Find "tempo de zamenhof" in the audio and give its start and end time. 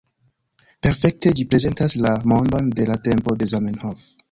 3.11-4.05